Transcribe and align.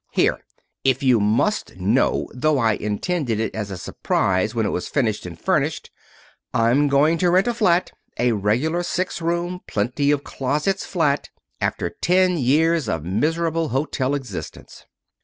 Here! 0.09 0.41
If 0.83 1.03
you 1.03 1.19
must 1.19 1.75
know, 1.75 2.27
though 2.33 2.57
I 2.57 2.73
intended 2.73 3.39
it 3.39 3.53
as 3.53 3.69
a 3.69 3.77
surprise 3.77 4.55
when 4.55 4.65
it 4.65 4.69
was 4.71 4.87
finished 4.87 5.27
and 5.27 5.39
furnished 5.39 5.91
I'm 6.55 6.87
going 6.87 7.19
to 7.19 7.29
rent 7.29 7.45
a 7.45 7.53
flat, 7.53 7.91
a 8.17 8.31
regular 8.31 8.81
six 8.81 9.21
room, 9.21 9.59
plenty 9.67 10.09
of 10.09 10.23
closets 10.23 10.87
flat, 10.87 11.29
after 11.61 11.91
ten 11.91 12.39
years 12.39 12.89
of 12.89 13.05
miserable 13.05 13.69
hotel 13.69 14.15
existence. 14.15 14.87